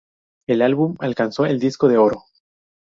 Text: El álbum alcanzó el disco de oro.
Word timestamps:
El 0.47 0.63
álbum 0.63 0.95
alcanzó 0.97 1.45
el 1.45 1.59
disco 1.59 1.87
de 1.87 1.99
oro. 1.99 2.23